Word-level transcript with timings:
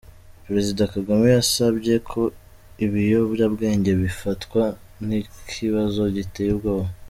Perezida 0.45 0.83
Kagame 0.93 1.25
yasabye 1.37 1.93
ko 2.11 2.21
ibiyobyabwenge 2.85 3.91
bifatwa 4.01 4.63
nk’ikibazo 5.03 6.01
giteye 6.17 6.51
ubwoba. 6.55 6.87